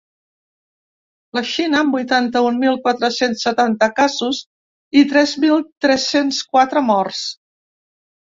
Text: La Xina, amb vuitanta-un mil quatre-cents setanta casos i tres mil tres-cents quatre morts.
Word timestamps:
La 1.37 1.41
Xina, 1.49 1.81
amb 1.83 1.97
vuitanta-un 1.97 2.55
mil 2.63 2.79
quatre-cents 2.87 3.45
setanta 3.47 3.91
casos 3.99 4.41
i 5.01 5.05
tres 5.13 5.37
mil 5.45 5.63
tres-cents 5.87 6.41
quatre 6.57 6.85
morts. 6.91 7.21